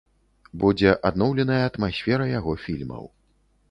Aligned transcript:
Будзе 0.63 0.95
адноўленая 1.11 1.61
атмасфера 1.69 2.25
яго 2.39 2.61
фільмаў. 2.67 3.03